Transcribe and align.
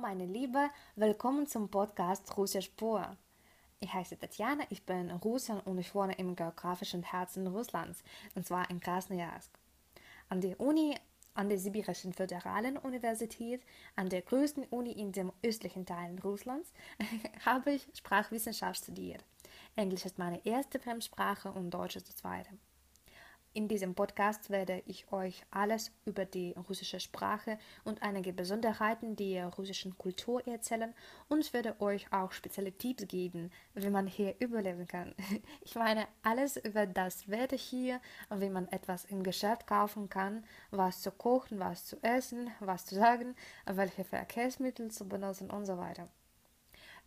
Meine 0.00 0.26
Liebe, 0.26 0.68
willkommen 0.94 1.46
zum 1.46 1.70
Podcast 1.70 2.36
Russisch 2.36 2.68
pur. 2.76 3.16
Ich 3.80 3.90
heiße 3.90 4.18
Tatjana, 4.18 4.64
ich 4.68 4.84
bin 4.84 5.10
Russin 5.10 5.58
und 5.60 5.78
ich 5.78 5.94
wohne 5.94 6.12
im 6.16 6.36
geografischen 6.36 7.02
Herzen 7.02 7.46
Russlands, 7.46 8.02
und 8.34 8.46
zwar 8.46 8.68
in 8.68 8.80
Krasnojarsk. 8.80 9.50
An 10.28 10.42
der 10.42 10.60
Uni, 10.60 10.96
an 11.32 11.48
der 11.48 11.58
Sibirischen 11.58 12.12
Föderalen 12.12 12.76
Universität, 12.76 13.62
an 13.94 14.10
der 14.10 14.20
größten 14.20 14.64
Uni 14.64 14.92
in 14.92 15.12
dem 15.12 15.32
östlichen 15.42 15.86
Teil 15.86 16.18
Russlands, 16.22 16.72
habe 17.46 17.72
ich 17.72 17.88
Sprachwissenschaft 17.94 18.82
studiert. 18.82 19.24
Englisch 19.76 20.04
ist 20.04 20.18
meine 20.18 20.44
erste 20.44 20.78
Fremdsprache 20.78 21.50
und 21.50 21.70
Deutsch 21.70 21.96
ist 21.96 22.08
die 22.08 22.16
zweite. 22.16 22.50
In 23.56 23.68
diesem 23.68 23.94
Podcast 23.94 24.50
werde 24.50 24.82
ich 24.84 25.10
euch 25.10 25.42
alles 25.50 25.90
über 26.04 26.26
die 26.26 26.52
russische 26.68 27.00
Sprache 27.00 27.56
und 27.84 28.02
einige 28.02 28.34
Besonderheiten 28.34 29.16
der 29.16 29.46
russischen 29.46 29.96
Kultur 29.96 30.46
erzählen 30.46 30.92
und 31.28 31.50
werde 31.54 31.80
euch 31.80 32.12
auch 32.12 32.32
spezielle 32.32 32.72
Tipps 32.72 33.08
geben, 33.08 33.50
wie 33.72 33.88
man 33.88 34.08
hier 34.08 34.34
überleben 34.40 34.86
kann. 34.86 35.14
Ich 35.62 35.74
meine 35.74 36.06
alles 36.22 36.58
über 36.58 36.84
das 36.84 37.30
Wetter 37.30 37.56
hier, 37.56 37.98
wie 38.28 38.50
man 38.50 38.68
etwas 38.68 39.06
im 39.06 39.22
Geschäft 39.22 39.66
kaufen 39.66 40.10
kann, 40.10 40.44
was 40.70 41.00
zu 41.00 41.10
kochen, 41.10 41.58
was 41.58 41.86
zu 41.86 41.96
essen, 42.02 42.50
was 42.60 42.84
zu 42.84 42.94
sagen, 42.94 43.34
welche 43.64 44.04
Verkehrsmittel 44.04 44.90
zu 44.90 45.08
benutzen 45.08 45.50
und 45.50 45.64
so 45.64 45.78
weiter. 45.78 46.10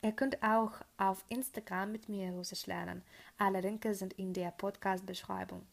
Ihr 0.01 0.13
könnt 0.13 0.41
auch 0.41 0.71
auf 0.97 1.23
Instagram 1.29 1.91
mit 1.91 2.09
mir 2.09 2.31
Russisch 2.31 2.65
lernen. 2.65 3.03
Alle 3.37 3.61
Linke 3.61 3.93
sind 3.93 4.13
in 4.13 4.33
der 4.33 4.49
Podcast-Beschreibung. 4.49 5.67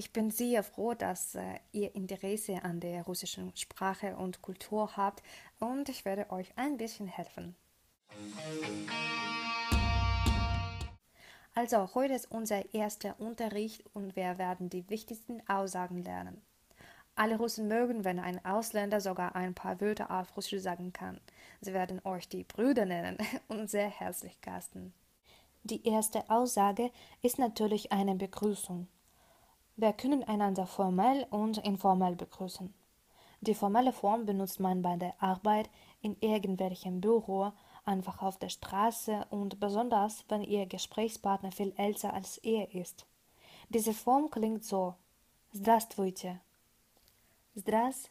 Ich 0.00 0.12
bin 0.12 0.30
sehr 0.30 0.62
froh, 0.62 0.94
dass 0.94 1.34
äh, 1.34 1.58
ihr 1.72 1.92
Interesse 1.96 2.62
an 2.62 2.78
der 2.78 3.02
russischen 3.02 3.50
Sprache 3.56 4.16
und 4.16 4.42
Kultur 4.42 4.96
habt 4.96 5.24
und 5.58 5.88
ich 5.88 6.04
werde 6.04 6.30
euch 6.30 6.56
ein 6.56 6.76
bisschen 6.76 7.08
helfen. 7.08 7.56
Also, 11.56 11.92
heute 11.96 12.14
ist 12.14 12.30
unser 12.30 12.72
erster 12.72 13.18
Unterricht 13.18 13.84
und 13.92 14.14
wir 14.14 14.38
werden 14.38 14.70
die 14.70 14.88
wichtigsten 14.88 15.42
Aussagen 15.48 16.04
lernen. 16.04 16.40
Alle 17.16 17.36
Russen 17.36 17.66
mögen, 17.66 18.04
wenn 18.04 18.20
ein 18.20 18.44
Ausländer 18.44 19.00
sogar 19.00 19.34
ein 19.34 19.54
paar 19.54 19.80
Wörter 19.80 20.12
auf 20.12 20.36
Russisch 20.36 20.62
sagen 20.62 20.92
kann. 20.92 21.20
Sie 21.60 21.74
werden 21.74 22.00
euch 22.04 22.28
die 22.28 22.44
Brüder 22.44 22.86
nennen 22.86 23.18
und 23.48 23.68
sehr 23.68 23.90
herzlich 23.90 24.40
gasten. 24.42 24.94
Die 25.64 25.88
erste 25.88 26.30
Aussage 26.30 26.92
ist 27.20 27.40
natürlich 27.40 27.90
eine 27.90 28.14
Begrüßung. 28.14 28.86
Wir 29.77 29.93
können 29.93 30.23
einander 30.23 30.65
formell 30.67 31.25
und 31.29 31.57
informell 31.57 32.15
begrüßen. 32.15 32.73
Die 33.41 33.55
formelle 33.55 33.91
Form 33.91 34.25
benutzt 34.25 34.59
man 34.59 34.81
bei 34.81 34.95
der 34.95 35.21
Arbeit, 35.21 35.69
in 36.01 36.15
irgendwelchem 36.21 37.01
Büro, 37.01 37.51
einfach 37.85 38.21
auf 38.21 38.37
der 38.37 38.49
Straße 38.49 39.25
und 39.31 39.59
besonders, 39.59 40.23
wenn 40.29 40.43
Ihr 40.43 40.65
Gesprächspartner 40.65 41.51
viel 41.51 41.73
älter 41.75 42.13
als 42.13 42.37
er 42.37 42.73
ist. 42.73 43.05
Diese 43.69 43.93
Form 43.93 44.29
klingt 44.29 44.63
so: 44.63 44.95
Здравствуйте. 45.51 46.39
Здравствуйте. 47.55 48.07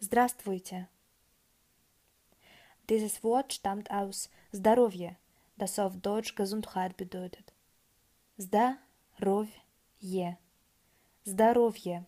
Здравствуйте. 0.00 0.88
Dieses 2.88 3.22
Wort 3.22 3.52
stammt 3.52 3.90
aus 3.90 4.30
Здоровье, 4.52 5.16
das 5.56 5.78
auf 5.78 5.96
Deutsch 5.98 6.34
Gesundheit 6.34 6.96
bedeutet. 6.96 7.52
Здоровье. 8.36 10.38
Здоровье. 11.24 12.06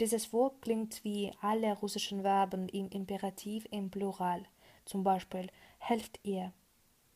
Dieses 0.00 0.32
Wort 0.32 0.62
klingt 0.62 1.02
wie 1.04 1.32
alle 1.40 1.76
russischen 1.76 2.22
Verben 2.22 2.68
im 2.68 2.88
Imperativ 2.88 3.66
im 3.70 3.90
Plural. 3.90 4.44
Zum 4.84 5.02
Beispiel 5.02 5.50
helft 5.78 6.20
ihr. 6.22 6.52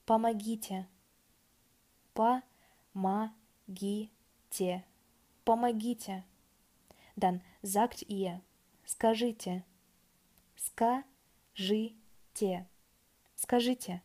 Помогите. 0.04 0.88
Помогите. 2.92 4.84
Помогите. 5.44 6.24
Dann 7.16 7.40
sagt 7.62 8.02
ihr. 8.02 8.40
Скажите. 8.84 9.64
Скажите. 10.56 12.66
Скажите. 13.36 14.02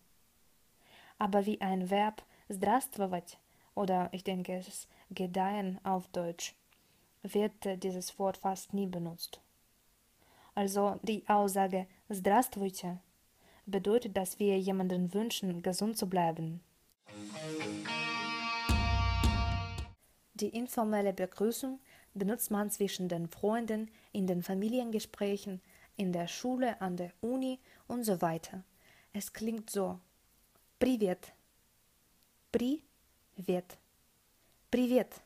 Aber 1.18 1.46
wie 1.46 1.60
ein 1.62 1.90
Verb 1.90 2.24
здравствовать 2.48 3.40
oder 3.76 4.10
ich 4.12 4.24
denke 4.24 4.56
es 4.56 4.68
ist 4.68 4.90
gedeihen 5.12 5.80
auf 5.84 6.08
Deutsch, 6.10 6.56
wird 7.24 7.84
dieses 7.84 8.18
Wort 8.20 8.38
fast 8.38 8.74
nie 8.74 8.88
benutzt. 8.88 9.42
Also 10.56 11.00
die 11.04 11.28
Aussage 11.28 11.88
Здравствуйте 12.10 13.00
bedeutet, 13.68 14.18
dass 14.18 14.40
wir 14.40 14.58
jemanden 14.58 15.14
wünschen, 15.14 15.62
gesund 15.62 15.98
zu 15.98 16.10
bleiben. 16.10 16.62
Die 20.34 20.50
informelle 20.50 21.14
Begrüßung 21.14 21.80
benutzt 22.14 22.50
man 22.50 22.72
zwischen 22.72 23.10
den 23.10 23.28
Freunden, 23.28 23.92
in 24.12 24.26
den 24.26 24.42
Familiengesprächen, 24.42 25.62
in 25.96 26.14
der 26.14 26.28
Schule, 26.28 26.80
an 26.82 26.98
der 26.98 27.12
Uni 27.22 27.60
und 27.88 28.04
so 28.04 28.22
weiter. 28.22 28.64
Es 29.14 29.34
klingt 29.34 29.70
so: 29.70 30.00
Привет. 30.80 31.34
Привет. 32.52 32.88
Привет. 33.36 33.78
Привет. 34.72 35.22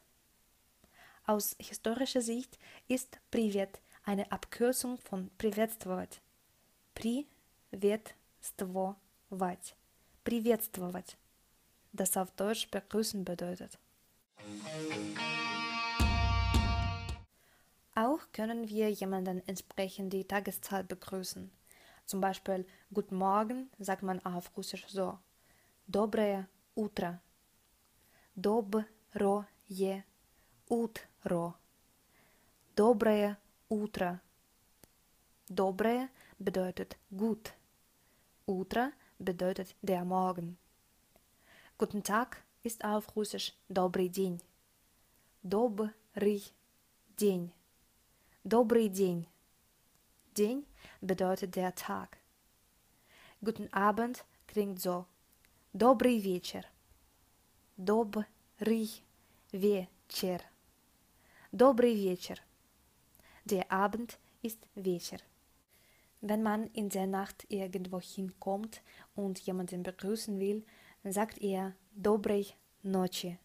Aus 1.26 1.56
historischer 1.60 2.22
Sicht 2.22 2.60
ist 2.88 3.20
Привет 3.32 3.80
eine 4.04 4.32
Abkürzung 4.32 4.98
von 4.98 5.30
приветствовать. 5.38 6.22
Приветствовать. 6.94 7.36
Приветствовать. 10.24 11.18
Das 11.94 12.18
auf 12.18 12.32
Deutsch 12.32 12.70
begrüßen 12.70 13.26
bedeutet. 13.26 13.80
Auch 17.96 18.20
können 18.32 18.70
wir 18.70 18.90
jemanden 18.90 19.42
entsprechend 19.48 20.14
die 20.14 20.26
Tageszeit 20.26 20.88
begrüßen. 20.88 21.52
Zum 22.06 22.22
Beispiel 22.22 22.66
Guten 22.94 23.16
Morgen 23.16 23.70
sagt 23.80 24.04
man 24.04 24.24
auf 24.26 24.56
Russisch 24.58 24.86
so. 24.88 25.18
Доброе 25.88 26.48
утро. 26.76 27.20
Доброе 28.36 30.06
утро. 30.68 31.56
Доброе 32.76 33.38
утро. 33.70 34.22
Доброе 35.48 36.10
bedeutet 36.40 36.98
gut. 37.12 37.54
Утро 38.46 38.94
bedeutet 39.20 39.76
der 39.82 40.04
Morgen. 40.06 40.58
Guten 41.78 42.04
Tag 42.04 42.38
ist 42.64 42.84
auf 42.84 43.16
Russisch 43.16 43.54
Добрый 43.70 44.08
день. 44.08 44.42
Добрый 45.44 46.44
день. 47.18 47.52
Добрый 48.44 48.90
день. 48.90 49.28
День 50.34 50.66
bedeutet 51.02 51.56
der 51.56 51.76
Tag. 51.76 52.18
Guten 53.42 53.68
Abend 53.74 54.24
klingt 54.48 54.80
so. 54.80 55.06
Добрый 55.74 56.20
вечер. 56.20 56.66
Добрый 57.84 58.28
вечер. 59.52 60.42
Добрый 61.52 61.96
вечер. 61.96 62.40
Der 63.46 63.66
Abend 63.72 64.20
ist 64.44 64.60
вечер. 64.76 65.20
Wenn 66.22 66.44
man 66.44 66.68
in 66.76 66.90
der 66.90 67.08
Nacht 67.08 67.48
irgendwo 67.50 68.00
hinkommt 68.00 68.84
und 69.16 69.40
jemanden 69.40 69.82
begrüßen 69.82 70.40
will, 70.40 70.64
sagt 71.04 71.40
er 71.40 71.74
Доброй 71.96 72.56
ночи. 72.84 73.40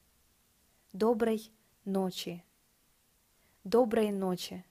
Доброй 0.92 1.50
ночи. 1.86 2.44
Доброй 3.64 4.10
ночи. 4.10 4.64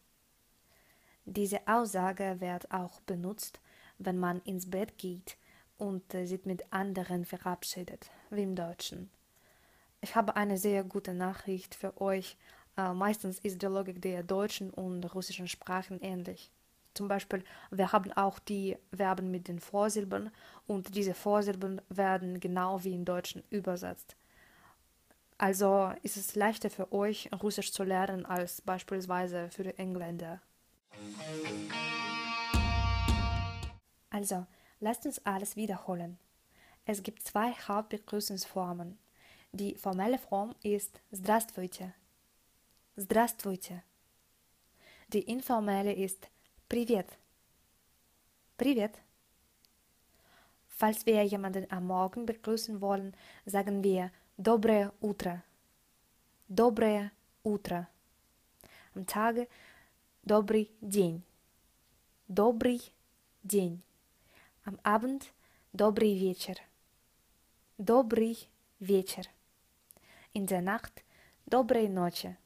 Diese 1.26 1.68
Aussage 1.68 2.40
wird 2.40 2.70
auch 2.70 3.02
benutzt, 3.02 3.60
wenn 3.98 4.20
man 4.20 4.42
ins 4.42 4.70
Bett 4.70 5.00
geht 5.00 5.38
und 5.80 6.12
sich 6.12 6.46
mit 6.46 6.72
anderen 6.72 7.26
verabschiedet, 7.26 8.12
wie 8.30 8.44
im 8.44 8.54
Deutschen. 8.54 9.10
Ich 10.03 10.15
habe 10.17 10.37
eine 10.37 10.57
sehr 10.57 10.83
gute 10.83 11.13
Nachricht 11.13 11.75
für 11.75 12.01
euch. 12.01 12.37
Äh, 12.77 12.95
meistens 12.95 13.39
ist 13.41 13.61
die 13.61 13.67
Logik 13.67 14.01
der 14.01 14.23
deutschen 14.23 14.71
und 14.71 15.05
russischen 15.15 15.47
Sprachen 15.47 16.01
ähnlich. 16.01 16.51
Zum 16.95 17.07
Beispiel, 17.07 17.45
wir 17.71 17.93
haben 17.93 18.13
auch 18.15 18.39
die 18.39 18.77
Verben 18.95 19.31
mit 19.31 19.47
den 19.47 19.61
Vorsilben 19.61 20.31
und 20.67 20.95
diese 20.95 21.15
Vorsilben 21.15 21.81
werden 21.89 22.41
genau 22.41 22.83
wie 22.83 22.95
im 22.95 23.05
Deutschen 23.05 23.45
übersetzt. 23.51 24.17
Also 25.39 25.93
ist 26.03 26.17
es 26.17 26.35
leichter 26.35 26.71
für 26.71 26.93
euch, 26.93 27.31
Russisch 27.43 27.73
zu 27.73 27.85
lernen 27.85 28.27
als 28.27 28.61
beispielsweise 28.61 29.51
für 29.51 29.63
die 29.63 29.79
Engländer. 29.79 30.41
Also, 34.11 34.47
lasst 34.81 35.07
uns 35.07 35.25
alles 35.25 35.57
wiederholen. 35.57 36.19
Es 36.85 37.03
gibt 37.03 37.23
zwei 37.23 37.53
Hauptbegrüßungsformen. 37.53 38.99
Die 39.52 39.76
formelle 39.76 40.18
Form 40.18 40.56
ist 40.64 41.00
Здравствуйте. 41.12 41.94
Здравствуйте. 42.98 43.84
Die 45.08 45.22
informelle 45.22 45.94
ist 45.94 46.28
Privet. 46.68 47.18
Privet. 48.58 49.02
Falls 50.68 51.06
wir 51.06 51.24
jemanden 51.24 51.72
am 51.72 51.88
Morgen 51.88 52.26
begrüßen 52.26 52.82
wollen, 52.82 53.16
sagen 53.46 53.84
wir 53.84 54.12
Dobre 54.38 54.92
Utra. 55.02 55.44
Dobre 56.50 57.12
Utra. 57.44 57.88
Am 58.94 59.06
Tage 59.06 59.48
Dobry 60.26 60.70
день. 60.82 61.24
Добрый 62.28 62.82
день. 63.44 63.82
Am 64.66 64.78
Abend 64.84 65.32
Добрый 65.76 66.18
вечер. 66.18 66.56
Добрый 67.78 68.48
вечер. 68.80 69.28
in 70.33 70.47
der 70.47 70.63
Nacht 70.63 71.05
Dobrej 71.47 71.89
noche. 71.89 72.37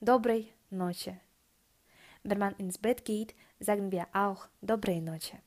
Dobrej 0.00 0.52
noche. 0.70 1.20
Wenn 2.22 2.38
man 2.38 2.54
ins 2.56 2.78
Bett 2.78 3.04
geht, 3.04 3.34
sagen 3.60 3.92
wir 3.92 4.06
auch 4.12 4.48
Dobrej 4.62 5.00
noche. 5.00 5.38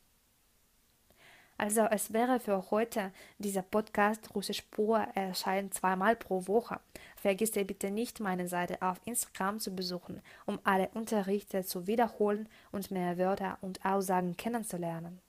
Also 1.62 1.82
es 1.92 2.12
wäre 2.12 2.40
für 2.40 2.72
heute 2.72 3.12
dieser 3.38 3.62
Podcast 3.62 4.34
Russisch 4.34 4.64
pur 4.64 4.98
erscheint 5.14 5.76
zweimal 5.76 6.16
pro 6.16 6.48
Woche. 6.48 6.80
Vergiss 7.16 7.52
dir 7.52 7.66
bitte 7.66 7.92
nicht 7.92 8.20
meine 8.20 8.48
Seite 8.48 8.82
auf 8.82 9.00
Instagram 9.06 9.60
zu 9.60 9.76
besuchen, 9.76 10.24
um 10.48 10.60
alle 10.64 10.90
Unterrichte 10.96 11.64
zu 11.64 11.86
wiederholen 11.86 12.50
und 12.72 12.90
mehr 12.90 13.20
Wörter 13.20 13.60
und 13.62 13.86
Aussagen 13.86 14.36
kennenzulernen. 14.38 15.20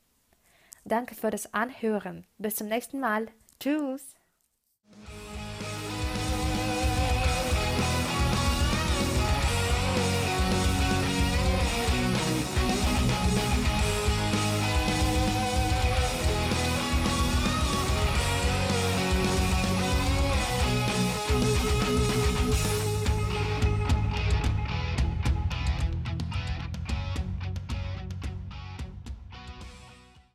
Danke 0.86 1.14
für 1.14 1.30
das 1.30 1.52
Anhören. 1.52 2.26
Bis 2.38 2.56
zum 2.56 2.68
nächsten 2.68 2.98
Mal. 2.98 3.28
Tschüss. 3.60 4.14